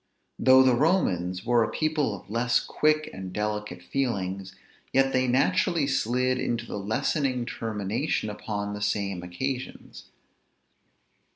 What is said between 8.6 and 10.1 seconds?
the same occasions.